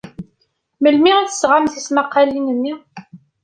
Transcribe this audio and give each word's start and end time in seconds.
Melmi 0.81 1.11
ay 1.15 1.25
d-tesɣam 1.27 1.65
tismaqqalin-nni? 1.67 2.73